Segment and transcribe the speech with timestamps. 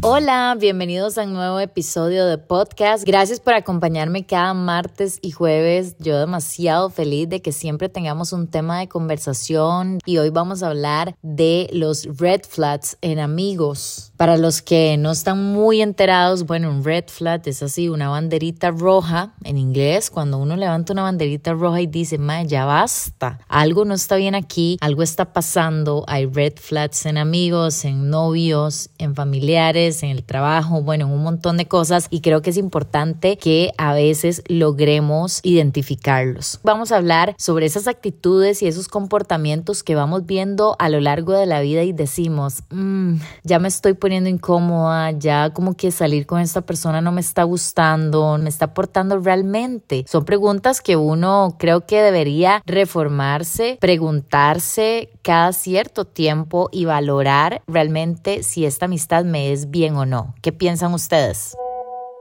[0.00, 3.04] Hola, bienvenidos a un nuevo episodio de podcast.
[3.04, 5.96] Gracias por acompañarme cada martes y jueves.
[5.98, 10.68] Yo demasiado feliz de que siempre tengamos un tema de conversación y hoy vamos a
[10.68, 14.12] hablar de los red flags en amigos.
[14.16, 18.70] Para los que no están muy enterados, bueno, un red flag es así, una banderita
[18.70, 20.10] roja en inglés.
[20.10, 24.36] Cuando uno levanta una banderita roja y dice, ma, ya basta, algo no está bien
[24.36, 26.04] aquí, algo está pasando.
[26.06, 31.22] Hay red flags en amigos, en novios, en familiares, en el trabajo, bueno, en un
[31.22, 32.06] montón de cosas.
[32.10, 36.60] Y creo que es importante que a veces logremos identificarlos.
[36.62, 41.32] Vamos a hablar sobre esas actitudes y esos comportamientos que vamos viendo a lo largo
[41.32, 46.26] de la vida y decimos, mmm, ya me estoy poniendo incómoda, ya como que salir
[46.26, 50.04] con esta persona no me está gustando, me está aportando realmente.
[50.08, 58.42] Son preguntas que uno creo que debería reformarse, preguntarse cada cierto tiempo y valorar realmente
[58.42, 60.34] si esta amistad me es bien o no.
[60.42, 61.56] ¿Qué piensan ustedes?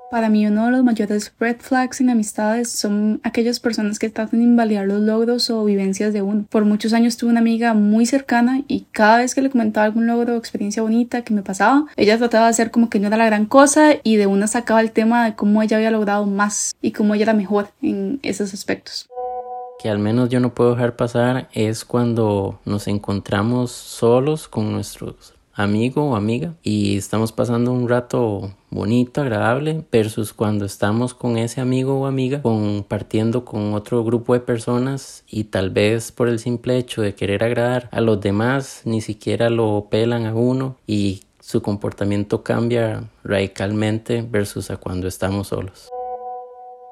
[0.09, 4.39] Para mí uno de los mayores red flags en amistades son aquellas personas que tratan
[4.39, 6.45] de invalidar los logros o vivencias de uno.
[6.49, 10.07] Por muchos años tuve una amiga muy cercana y cada vez que le comentaba algún
[10.07, 13.17] logro o experiencia bonita que me pasaba, ella trataba de hacer como que no era
[13.17, 16.73] la gran cosa y de una sacaba el tema de cómo ella había logrado más
[16.81, 19.07] y cómo ella era mejor en esos aspectos
[19.79, 25.36] que al menos yo no puedo dejar pasar es cuando nos encontramos solos con nuestros
[25.57, 31.59] amigo o amiga y estamos pasando un rato bonito, agradable, versus cuando estamos con ese
[31.61, 36.77] amigo o amiga compartiendo con otro grupo de personas y tal vez por el simple
[36.77, 41.61] hecho de querer agradar a los demás ni siquiera lo pelan a uno y su
[41.61, 45.89] comportamiento cambia radicalmente versus a cuando estamos solos.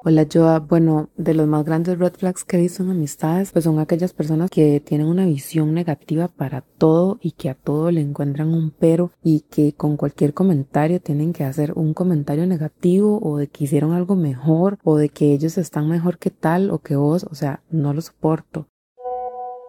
[0.08, 3.80] Hola Joa, bueno, de los más grandes red flags que he visto amistades, pues son
[3.80, 8.54] aquellas personas que tienen una visión negativa para todo y que a todo le encuentran
[8.54, 13.48] un pero y que con cualquier comentario tienen que hacer un comentario negativo o de
[13.48, 17.26] que hicieron algo mejor o de que ellos están mejor que tal o que vos,
[17.28, 18.68] o sea, no lo soporto.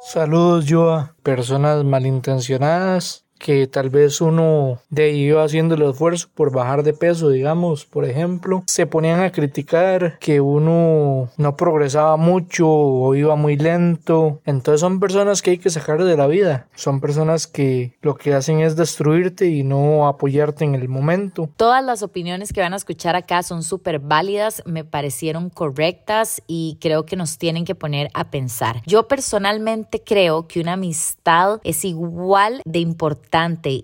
[0.01, 6.83] Saludos Joa, personas malintencionadas que tal vez uno de iba haciendo el esfuerzo por bajar
[6.83, 13.15] de peso, digamos, por ejemplo, se ponían a criticar que uno no progresaba mucho o
[13.15, 14.39] iba muy lento.
[14.45, 16.67] Entonces son personas que hay que sacar de la vida.
[16.75, 21.49] Son personas que lo que hacen es destruirte y no apoyarte en el momento.
[21.55, 26.77] Todas las opiniones que van a escuchar acá son súper válidas, me parecieron correctas y
[26.81, 28.81] creo que nos tienen que poner a pensar.
[28.85, 33.26] Yo personalmente creo que una amistad es igual de importante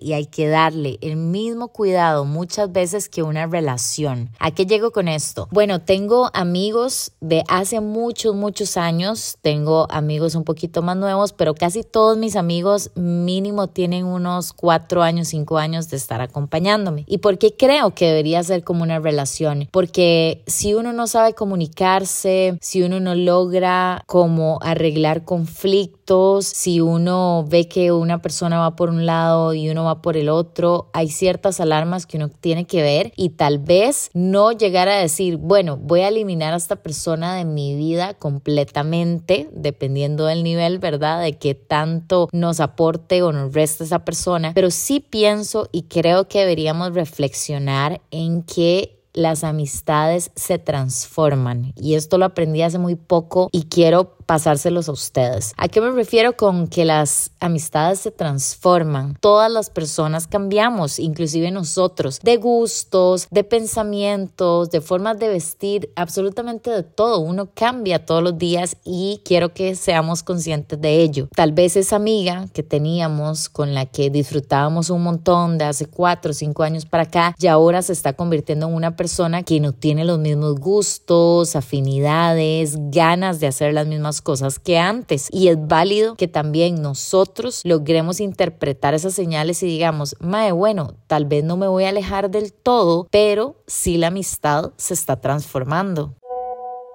[0.00, 4.30] y hay que darle el mismo cuidado muchas veces que una relación.
[4.38, 5.48] ¿A qué llego con esto?
[5.50, 11.54] Bueno, tengo amigos de hace muchos, muchos años, tengo amigos un poquito más nuevos, pero
[11.54, 17.04] casi todos mis amigos mínimo tienen unos cuatro años, cinco años de estar acompañándome.
[17.06, 19.68] ¿Y por qué creo que debería ser como una relación?
[19.70, 27.44] Porque si uno no sabe comunicarse, si uno no logra como arreglar conflictos, si uno
[27.48, 31.08] ve que una persona va por un lado, y uno va por el otro, hay
[31.08, 35.76] ciertas alarmas que uno tiene que ver y tal vez no llegar a decir, bueno,
[35.76, 41.20] voy a eliminar a esta persona de mi vida completamente, dependiendo del nivel, ¿verdad?
[41.22, 46.28] De qué tanto nos aporte o nos resta esa persona, pero sí pienso y creo
[46.28, 52.96] que deberíamos reflexionar en que las amistades se transforman y esto lo aprendí hace muy
[52.96, 55.52] poco y quiero pasárselos a ustedes.
[55.56, 59.16] ¿A qué me refiero con que las amistades se transforman?
[59.20, 66.70] Todas las personas cambiamos, inclusive nosotros, de gustos, de pensamientos, de formas de vestir, absolutamente
[66.70, 67.20] de todo.
[67.20, 71.28] Uno cambia todos los días y quiero que seamos conscientes de ello.
[71.34, 76.30] Tal vez esa amiga que teníamos con la que disfrutábamos un montón de hace cuatro
[76.30, 79.72] o cinco años para acá y ahora se está convirtiendo en una persona que no
[79.72, 85.28] tiene los mismos gustos, afinidades, ganas de hacer las mismas cosas que antes.
[85.32, 91.26] Y es válido que también nosotros logremos interpretar esas señales y digamos, mae, bueno, tal
[91.26, 96.14] vez no me voy a alejar del todo, pero sí la amistad se está transformando.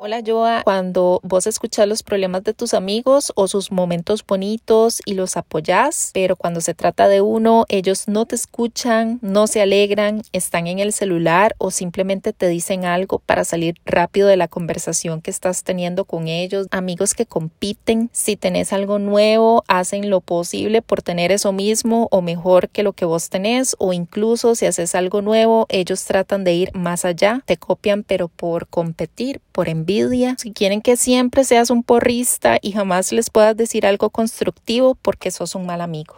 [0.01, 5.16] Hola Joa, cuando vos escuchas los problemas de tus amigos o sus momentos bonitos y
[5.16, 10.22] los apoyas, pero cuando se trata de uno, ellos no te escuchan, no se alegran,
[10.31, 15.19] están en el celular o simplemente te dicen algo para salir rápido de la conversación
[15.19, 20.81] que estás teniendo con ellos, amigos que compiten, si tenés algo nuevo, hacen lo posible
[20.81, 24.95] por tener eso mismo o mejor que lo que vos tenés o incluso si haces
[24.95, 30.38] algo nuevo, ellos tratan de ir más allá, te copian pero por competir, por envidia,
[30.38, 35.31] si quieren que siempre seas un porrista y jamás les puedas decir algo constructivo porque
[35.31, 36.15] sos un mal amigo.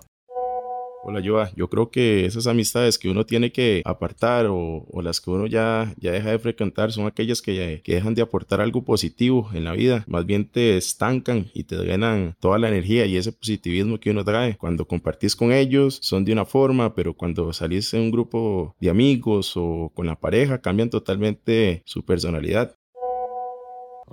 [1.03, 5.31] Hola Joa, yo creo que esas amistades que uno tiene que apartar o, las que
[5.31, 9.49] uno ya, ya deja de frecuentar son aquellas que, que, dejan de aportar algo positivo
[9.55, 13.31] en la vida, más bien te estancan y te drenan toda la energía y ese
[13.31, 14.55] positivismo que uno trae.
[14.57, 18.91] Cuando compartís con ellos son de una forma, pero cuando salís en un grupo de
[18.91, 22.75] amigos o con la pareja cambian totalmente su personalidad.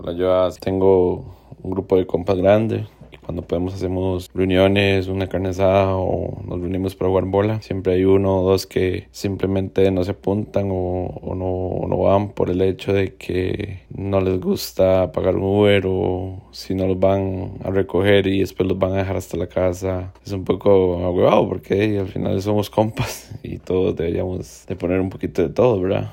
[0.01, 1.25] Hola Joa, tengo
[1.61, 2.87] un grupo de compas grande
[3.29, 7.61] cuando podemos hacemos reuniones, una carne asada o nos reunimos para jugar bola.
[7.61, 12.49] Siempre hay uno o dos que simplemente no se apuntan o, no, no, van por
[12.49, 17.59] el hecho de que no les gusta pagar un Uber o si no los van
[17.63, 20.15] a recoger y después los van a dejar hasta la casa.
[20.25, 25.11] Es un poco agüevado porque al final somos compas y todos deberíamos de poner un
[25.11, 26.13] poquito de todo, ¿verdad?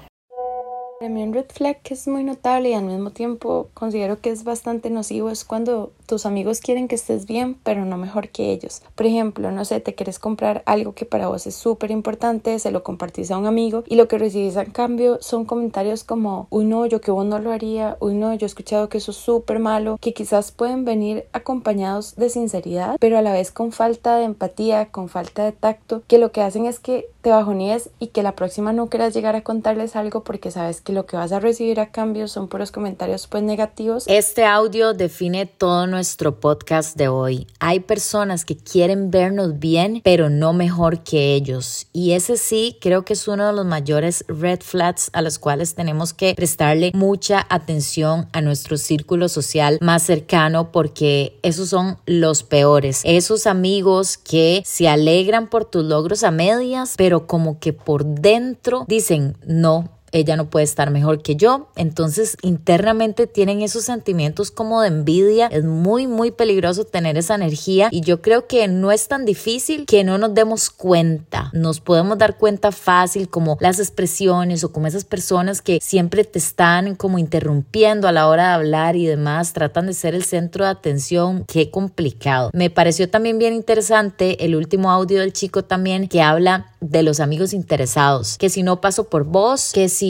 [0.98, 4.30] Para mí un red flag que es muy notable y al mismo tiempo considero que
[4.30, 8.54] es bastante nocivo es cuando tus amigos quieren que estés bien pero no mejor que
[8.54, 8.82] ellos.
[8.96, 12.72] Por ejemplo, no sé, te quieres comprar algo que para vos es súper importante, se
[12.72, 16.64] lo compartís a un amigo y lo que recibís a cambio son comentarios como, uy
[16.64, 19.18] no, yo que vos no lo haría, uy no, yo he escuchado que eso es
[19.18, 24.16] súper malo, que quizás pueden venir acompañados de sinceridad pero a la vez con falta
[24.16, 28.10] de empatía, con falta de tacto, que lo que hacen es que te bajoníes y
[28.10, 31.32] que la próxima no quieras llegar a contarles algo porque sabes que lo que vas
[31.32, 34.04] a recibir a cambio son puros comentarios pues negativos.
[34.06, 37.48] Este audio define todo nuestro podcast de hoy.
[37.60, 41.88] Hay personas que quieren vernos bien, pero no mejor que ellos.
[41.94, 45.74] Y ese sí creo que es uno de los mayores red flags a los cuales
[45.74, 52.44] tenemos que prestarle mucha atención a nuestro círculo social más cercano porque esos son los
[52.44, 53.02] peores.
[53.04, 58.86] Esos amigos que se alegran por tus logros a medias, pero como que por dentro
[58.88, 61.68] dicen, no, ella no puede estar mejor que yo.
[61.76, 65.48] Entonces internamente tienen esos sentimientos como de envidia.
[65.48, 69.86] Es muy, muy peligroso tener esa energía y yo creo que no es tan difícil
[69.86, 71.50] que no nos demos cuenta.
[71.54, 76.40] Nos podemos dar cuenta fácil como las expresiones o como esas personas que siempre te
[76.40, 80.66] están como interrumpiendo a la hora de hablar y demás, tratan de ser el centro
[80.66, 81.44] de atención.
[81.48, 82.52] Qué complicado.
[82.54, 87.20] Me pareció también bien interesante el último audio del chico también que habla de los
[87.20, 90.05] amigos interesados, que si no paso por vos, que si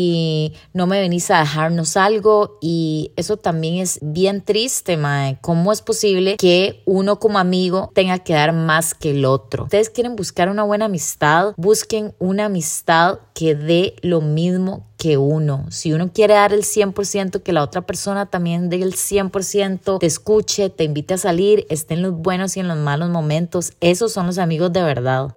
[0.74, 5.38] no me venís a dejarnos algo y eso también es bien triste, mae.
[5.42, 9.66] ¿Cómo es posible que uno como amigo tenga que dar más que el otro?
[9.66, 15.66] Ustedes quieren buscar una buena amistad, busquen una amistad que dé lo mismo que uno.
[15.70, 20.06] Si uno quiere dar el 100%, que la otra persona también dé el 100%, te
[20.06, 23.74] escuche, te invite a salir, esté en los buenos y en los malos momentos.
[23.82, 25.36] Esos son los amigos de verdad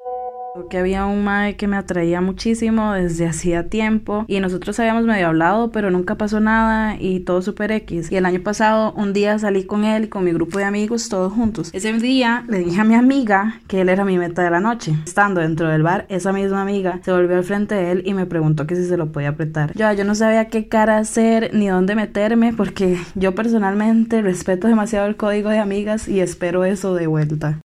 [0.68, 5.28] que había un mae que me atraía muchísimo desde hacía tiempo y nosotros habíamos medio
[5.28, 8.10] hablado pero nunca pasó nada y todo super X.
[8.10, 11.08] Y el año pasado un día salí con él y con mi grupo de amigos
[11.08, 11.70] todos juntos.
[11.72, 14.94] Ese día le dije a mi amiga que él era mi meta de la noche.
[15.04, 18.26] Estando dentro del bar esa misma amiga se volvió al frente de él y me
[18.26, 19.72] preguntó que si se lo podía apretar.
[19.74, 25.06] Yo, yo no sabía qué cara hacer ni dónde meterme porque yo personalmente respeto demasiado
[25.06, 27.60] el código de amigas y espero eso de vuelta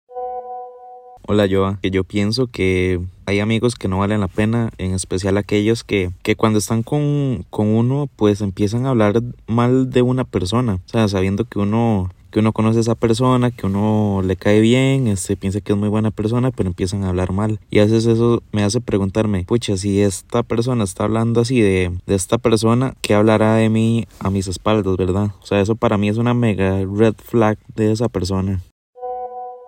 [1.26, 5.38] Hola Joa, que yo pienso que hay amigos que no valen la pena, en especial
[5.38, 10.26] aquellos que, que cuando están con, con uno pues empiezan a hablar mal de una
[10.26, 14.36] persona, o sea, sabiendo que uno que uno conoce a esa persona, que uno le
[14.36, 17.60] cae bien, este, piensa que es muy buena persona, pero empiezan a hablar mal.
[17.70, 21.92] Y a veces eso me hace preguntarme, pucha, si esta persona está hablando así de,
[22.08, 25.30] de esta persona, ¿qué hablará de mí a mis espaldas, verdad?
[25.44, 28.62] O sea, eso para mí es una mega red flag de esa persona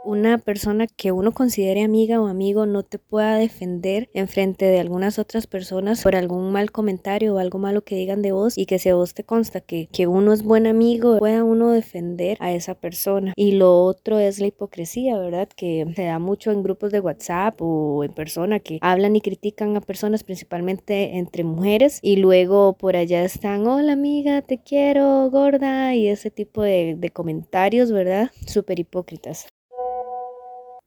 [0.06, 4.80] una persona que uno considere amiga o amigo no te pueda defender en frente de
[4.80, 8.68] algunas otras personas por algún mal comentario o algo malo que digan de vos y
[8.68, 12.38] que si a vos te consta que, que uno es buen amigo, pueda uno defender
[12.40, 13.34] a esa persona.
[13.36, 15.50] Y lo otro es la hipocresía, ¿verdad?
[15.56, 19.76] Que se da mucho en grupos de WhatsApp o en persona que hablan y critican
[19.76, 25.96] a personas principalmente entre mujeres y luego por allá están, hola amiga, te quiero, gorda
[25.96, 28.30] y ese tipo de, de comentarios, ¿verdad?
[28.46, 29.48] Súper hipócritas.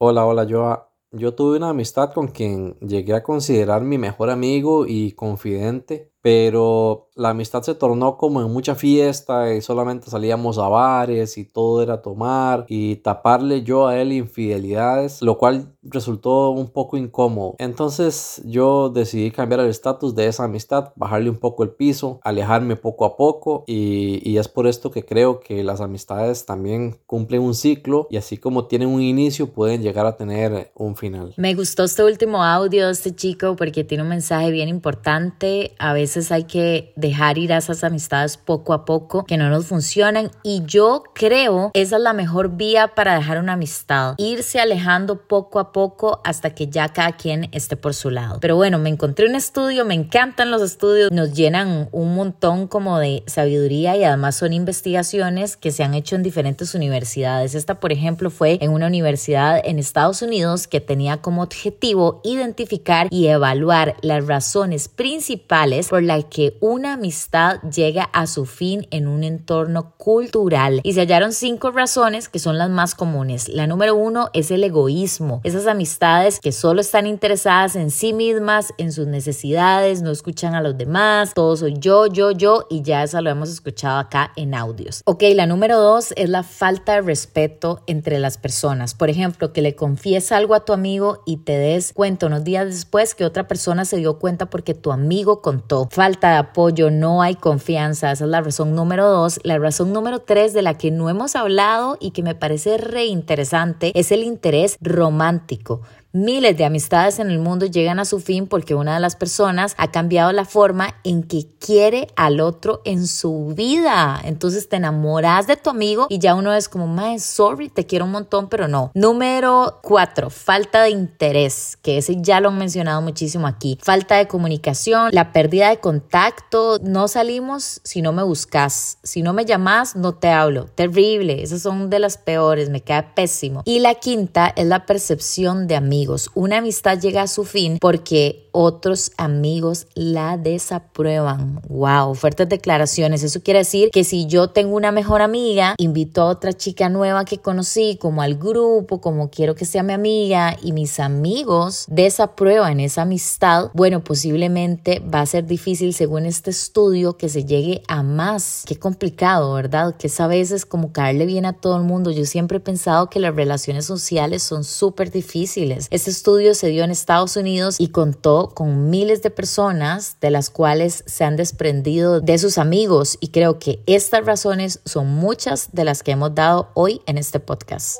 [0.01, 4.85] Hola, hola, yo, yo tuve una amistad con quien llegué a considerar mi mejor amigo
[4.87, 10.67] y confidente pero la amistad se tornó como en mucha fiesta y solamente salíamos a
[10.67, 16.69] bares y todo era tomar y taparle yo a él infidelidades, lo cual resultó un
[16.69, 17.55] poco incómodo.
[17.57, 22.75] Entonces yo decidí cambiar el estatus de esa amistad, bajarle un poco el piso, alejarme
[22.75, 27.41] poco a poco y, y, es por esto que creo que las amistades también cumplen
[27.41, 31.33] un ciclo y así como tienen un inicio pueden llegar a tener un final.
[31.37, 35.75] Me gustó este último audio este chico porque tiene un mensaje bien importante.
[35.79, 39.67] A veces hay que dejar ir a esas amistades poco a poco que no nos
[39.67, 45.27] funcionan y yo creo esa es la mejor vía para dejar una amistad, irse alejando
[45.27, 48.39] poco a poco hasta que ya cada quien esté por su lado.
[48.39, 52.99] Pero bueno, me encontré un estudio, me encantan los estudios, nos llenan un montón como
[52.99, 57.55] de sabiduría y además son investigaciones que se han hecho en diferentes universidades.
[57.55, 63.07] Esta, por ejemplo, fue en una universidad en Estados Unidos que tenía como objetivo identificar
[63.09, 69.07] y evaluar las razones principales por las que una amistad llega a su fin en
[69.07, 70.81] un entorno cultural.
[70.83, 73.49] Y se hallaron cinco razones que son las más comunes.
[73.49, 75.41] La número uno es el egoísmo.
[75.43, 80.61] Esas amistades que solo están interesadas en sí mismas, en sus necesidades, no escuchan a
[80.61, 84.53] los demás, todo soy yo, yo, yo, y ya eso lo hemos escuchado acá en
[84.53, 85.01] audios.
[85.05, 88.93] Ok, la número dos es la falta de respeto entre las personas.
[88.93, 92.65] Por ejemplo, que le confíes algo a tu amigo y te des cuenta unos días
[92.65, 95.88] después que otra persona se dio cuenta porque tu amigo contó.
[95.89, 99.39] Falta de apoyo, no hay confianza, esa es la razón número dos.
[99.43, 103.05] La razón número tres de la que no hemos hablado y que me parece re
[103.05, 105.81] interesante es el interés romántico.
[106.11, 109.75] Miles de amistades en el mundo llegan a su fin porque una de las personas
[109.77, 114.19] ha cambiado la forma en que quiere al otro en su vida.
[114.23, 118.05] Entonces te enamoras de tu amigo y ya uno es como, mae, sorry, te quiero
[118.05, 118.89] un montón, pero no.
[118.95, 123.77] Número cuatro, falta de interés, que ese ya lo han mencionado muchísimo aquí.
[123.79, 126.79] Falta de comunicación, la pérdida de contacto.
[126.81, 128.97] No salimos si no me buscas.
[129.03, 130.65] Si no me llamas, no te hablo.
[130.73, 131.43] Terrible.
[131.43, 133.61] Esas son de las peores, me queda pésimo.
[133.65, 138.49] Y la quinta es la percepción de amigos una amistad llega a su fin porque
[138.51, 141.61] otros amigos la desaprueban.
[141.67, 143.23] Wow, fuertes declaraciones.
[143.23, 147.25] Eso quiere decir que si yo tengo una mejor amiga, invito a otra chica nueva
[147.25, 152.79] que conocí como al grupo, como quiero que sea mi amiga y mis amigos desaprueban
[152.79, 158.03] esa amistad, bueno, posiblemente va a ser difícil según este estudio que se llegue a
[158.03, 158.63] más.
[158.65, 159.95] Qué complicado, ¿verdad?
[159.97, 162.11] Que es a veces como caerle bien a todo el mundo.
[162.11, 165.87] Yo siempre he pensado que las relaciones sociales son súper difíciles.
[165.89, 170.51] Este estudio se dio en Estados Unidos y contó con miles de personas de las
[170.51, 173.17] cuales se han desprendido de sus amigos.
[173.19, 177.39] Y creo que estas razones son muchas de las que hemos dado hoy en este
[177.39, 177.99] podcast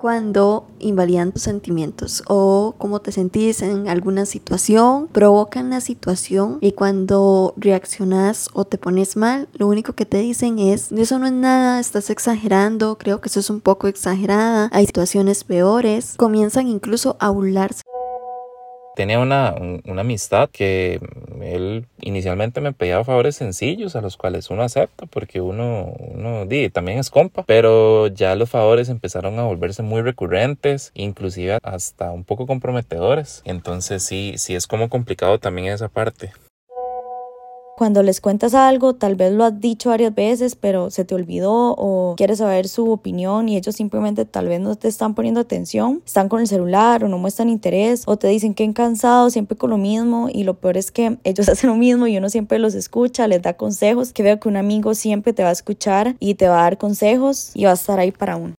[0.00, 6.72] cuando invalidan tus sentimientos o cómo te sentís en alguna situación, provocan la situación y
[6.72, 11.32] cuando reaccionas o te pones mal, lo único que te dicen es, eso no es
[11.32, 17.16] nada, estás exagerando, creo que eso es un poco exagerada, hay situaciones peores, comienzan incluso
[17.20, 17.82] a burlarse
[18.96, 20.98] tenía una, una, amistad que
[21.42, 26.70] él inicialmente me pedía favores sencillos a los cuales uno acepta porque uno, uno di,
[26.70, 32.24] también es compa, pero ya los favores empezaron a volverse muy recurrentes, inclusive hasta un
[32.24, 33.42] poco comprometedores.
[33.44, 36.32] Entonces sí, sí es como complicado también esa parte.
[37.76, 41.74] Cuando les cuentas algo, tal vez lo has dicho varias veces, pero se te olvidó
[41.76, 46.00] o quieres saber su opinión y ellos simplemente tal vez no te están poniendo atención,
[46.06, 49.58] están con el celular o no muestran interés o te dicen que han cansado siempre
[49.58, 52.58] con lo mismo y lo peor es que ellos hacen lo mismo y uno siempre
[52.58, 56.16] los escucha, les da consejos, que veo que un amigo siempre te va a escuchar
[56.18, 58.54] y te va a dar consejos y va a estar ahí para uno.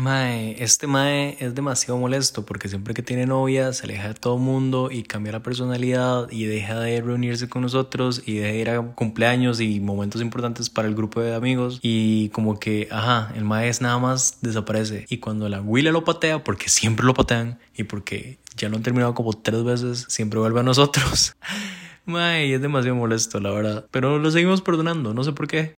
[0.00, 4.38] Mae, este Mae es demasiado molesto porque siempre que tiene novia se aleja de todo
[4.38, 8.70] mundo y cambia la personalidad y deja de reunirse con nosotros y deja de ir
[8.70, 13.44] a cumpleaños y momentos importantes para el grupo de amigos y como que, ajá, el
[13.44, 17.58] Mae es nada más desaparece y cuando la Willa lo patea, porque siempre lo patean
[17.76, 21.36] y porque ya lo han terminado como tres veces, siempre vuelve a nosotros.
[22.06, 23.86] Mae, es demasiado molesto, la verdad.
[23.90, 25.74] Pero lo seguimos perdonando, no sé por qué.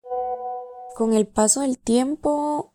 [0.95, 2.70] Con el paso del tiempo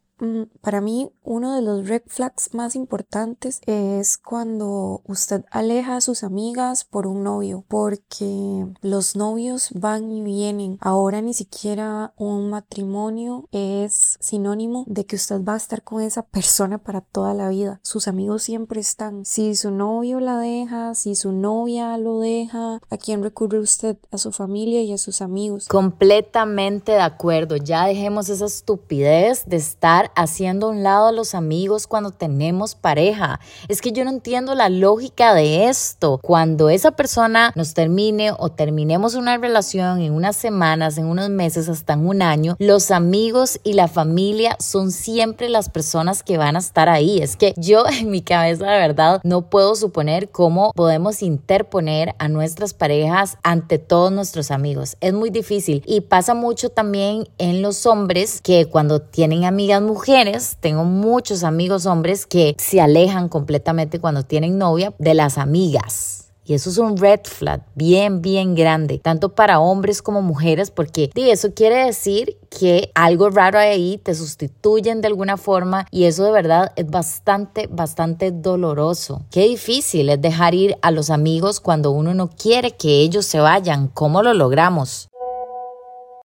[0.60, 6.22] para mí, uno de los red flags más importantes es cuando usted aleja a sus
[6.22, 10.78] amigas por un novio, porque los novios van y vienen.
[10.80, 16.22] Ahora ni siquiera un matrimonio es sinónimo de que usted va a estar con esa
[16.22, 17.80] persona para toda la vida.
[17.82, 19.24] Sus amigos siempre están.
[19.24, 23.96] Si su novio la deja, si su novia lo deja, ¿a quién recurre usted?
[24.10, 25.68] A su familia y a sus amigos.
[25.68, 27.56] Completamente de acuerdo.
[27.56, 32.74] Ya dejemos esa estupidez de estar haciendo a un lado a los amigos cuando tenemos
[32.74, 33.40] pareja.
[33.68, 36.20] Es que yo no entiendo la lógica de esto.
[36.22, 41.68] Cuando esa persona nos termine o terminemos una relación en unas semanas, en unos meses,
[41.68, 46.56] hasta en un año, los amigos y la familia son siempre las personas que van
[46.56, 47.18] a estar ahí.
[47.18, 52.28] Es que yo en mi cabeza de verdad no puedo suponer cómo podemos interponer a
[52.28, 54.96] nuestras parejas ante todos nuestros amigos.
[55.00, 59.95] Es muy difícil y pasa mucho también en los hombres que cuando tienen amigas mujeres,
[59.96, 66.34] mujeres, tengo muchos amigos hombres que se alejan completamente cuando tienen novia de las amigas.
[66.44, 71.10] Y eso es un red flag bien, bien grande, tanto para hombres como mujeres, porque
[71.14, 76.24] eso quiere decir que algo raro hay ahí, te sustituyen de alguna forma y eso
[76.24, 79.22] de verdad es bastante, bastante doloroso.
[79.30, 83.40] Qué difícil es dejar ir a los amigos cuando uno no quiere que ellos se
[83.40, 83.88] vayan.
[83.88, 85.08] ¿Cómo lo logramos?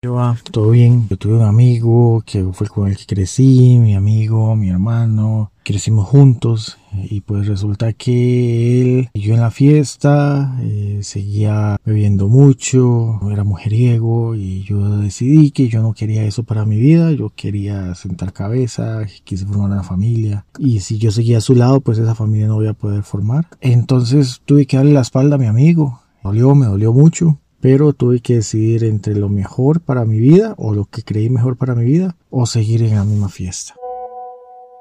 [0.01, 1.09] Yo, ah, todo bien.
[1.09, 5.51] Yo tuve un amigo que fue con el que crecí, mi amigo, mi hermano.
[5.61, 13.19] Crecimos juntos y pues resulta que él, yo en la fiesta, eh, seguía bebiendo mucho,
[13.29, 17.11] era mujeriego y yo decidí que yo no quería eso para mi vida.
[17.11, 21.81] Yo quería sentar cabeza, quise formar una familia y si yo seguía a su lado,
[21.81, 23.47] pues esa familia no voy a poder formar.
[23.59, 25.99] Entonces tuve que darle la espalda a mi amigo.
[26.23, 30.53] Me dolió, me dolió mucho pero tuve que decidir entre lo mejor para mi vida
[30.57, 33.78] o lo que creí mejor para mi vida o seguir en la misma fiesta.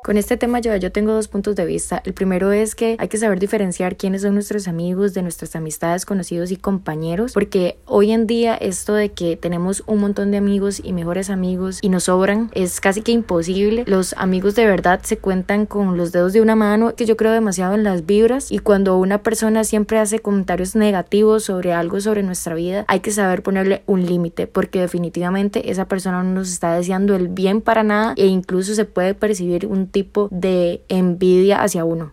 [0.08, 2.00] Con este tema yo, yo tengo dos puntos de vista.
[2.02, 6.06] El primero es que hay que saber diferenciar quiénes son nuestros amigos de nuestras amistades,
[6.06, 10.80] conocidos y compañeros, porque hoy en día esto de que tenemos un montón de amigos
[10.82, 13.84] y mejores amigos y nos sobran es casi que imposible.
[13.86, 17.32] Los amigos de verdad se cuentan con los dedos de una mano, que yo creo
[17.32, 22.22] demasiado en las vibras y cuando una persona siempre hace comentarios negativos sobre algo sobre
[22.22, 26.72] nuestra vida, hay que saber ponerle un límite, porque definitivamente esa persona no nos está
[26.74, 29.97] deseando el bien para nada e incluso se puede percibir un
[30.30, 32.12] de envidia hacia uno.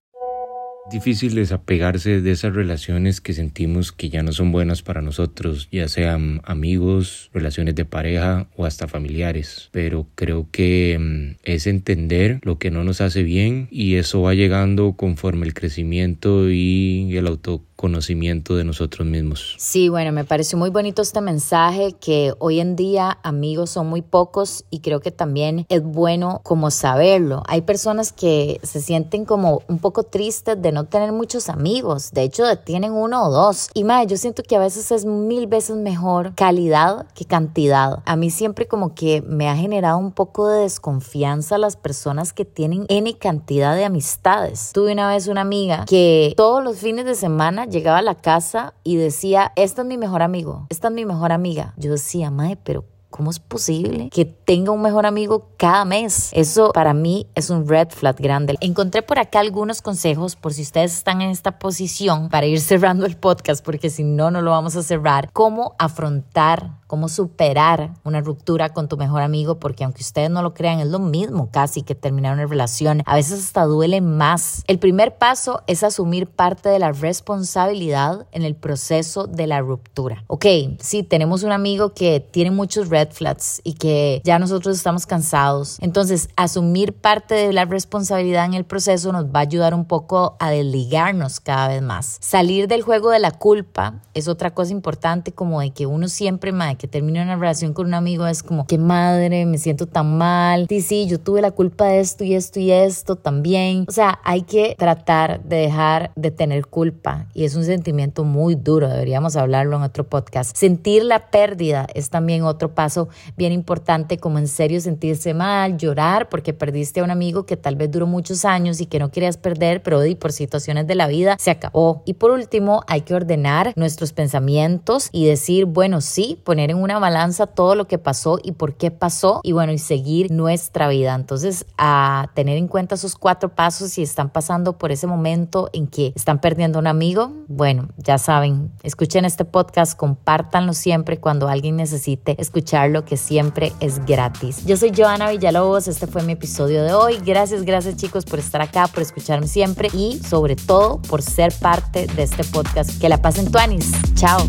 [0.91, 5.87] Difícil desapegarse de esas relaciones que sentimos que ya no son buenas para nosotros, ya
[5.87, 9.69] sean amigos, relaciones de pareja o hasta familiares.
[9.71, 14.35] Pero creo que mm, es entender lo que no nos hace bien y eso va
[14.35, 19.55] llegando conforme el crecimiento y el auto conocimiento de nosotros mismos.
[19.57, 24.01] Sí, bueno, me pareció muy bonito este mensaje que hoy en día amigos son muy
[24.01, 27.43] pocos y creo que también es bueno como saberlo.
[27.47, 32.23] Hay personas que se sienten como un poco tristes de no tener muchos amigos, de
[32.23, 33.69] hecho tienen uno o dos.
[33.73, 38.01] Y más, yo siento que a veces es mil veces mejor calidad que cantidad.
[38.05, 42.45] A mí siempre como que me ha generado un poco de desconfianza las personas que
[42.45, 44.71] tienen N cantidad de amistades.
[44.73, 48.73] Tuve una vez una amiga que todos los fines de semana llegaba a la casa
[48.83, 51.73] y decía, esta es mi mejor amigo, esta es mi mejor amiga.
[51.77, 56.31] Yo decía, mae, pero ¿Cómo es posible que tenga un mejor amigo cada mes?
[56.33, 58.57] Eso para mí es un red flag grande.
[58.59, 63.05] Encontré por acá algunos consejos por si ustedes están en esta posición para ir cerrando
[63.05, 65.29] el podcast, porque si no, no lo vamos a cerrar.
[65.31, 70.53] Cómo afrontar cómo superar una ruptura con tu mejor amigo, porque aunque ustedes no lo
[70.53, 73.01] crean, es lo mismo casi que terminar una relación.
[73.05, 74.63] A veces hasta duele más.
[74.67, 80.23] El primer paso es asumir parte de la responsabilidad en el proceso de la ruptura.
[80.27, 80.45] Ok,
[80.79, 85.77] sí, tenemos un amigo que tiene muchos red flags y que ya nosotros estamos cansados.
[85.81, 90.35] Entonces, asumir parte de la responsabilidad en el proceso nos va a ayudar un poco
[90.39, 92.17] a desligarnos cada vez más.
[92.21, 96.53] Salir del juego de la culpa es otra cosa importante, como de que uno siempre,
[96.77, 100.67] que termina una relación con un amigo es como, qué madre, me siento tan mal.
[100.69, 103.85] Sí, sí, yo tuve la culpa de esto y esto y esto también.
[103.87, 108.55] O sea, hay que tratar de dejar de tener culpa y es un sentimiento muy
[108.55, 110.55] duro, deberíamos hablarlo en otro podcast.
[110.55, 112.94] Sentir la pérdida es también otro paso
[113.37, 117.75] bien importante, como en serio sentirse mal, llorar porque perdiste a un amigo que tal
[117.75, 121.35] vez duró muchos años y que no querías perder, pero por situaciones de la vida
[121.39, 122.03] se acabó.
[122.05, 126.99] Y por último, hay que ordenar nuestros pensamientos y decir, bueno, sí, poner en una
[126.99, 131.15] balanza todo lo que pasó y por qué pasó y bueno, y seguir nuestra vida.
[131.15, 135.87] Entonces, a tener en cuenta esos cuatro pasos si están pasando por ese momento en
[135.87, 141.77] que están perdiendo un amigo, bueno, ya saben, escuchen este podcast, compártanlo siempre cuando alguien
[141.77, 142.35] necesite
[142.75, 144.65] escucharlo, que siempre es gratis.
[144.65, 147.19] Yo soy Joana Villalobos, este fue mi episodio de hoy.
[147.25, 152.07] Gracias, gracias chicos por estar acá, por escucharme siempre y sobre todo por ser parte
[152.07, 152.99] de este podcast.
[152.99, 153.91] Que la pasen tuanis.
[154.15, 154.45] Chao.